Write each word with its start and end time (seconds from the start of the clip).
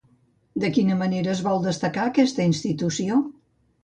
De 0.61 0.69
quina 0.77 0.95
manera 1.01 1.29
es 1.33 1.43
vol 1.47 1.61
destacar 1.65 2.05
aquesta 2.13 2.47
institució? 2.53 3.19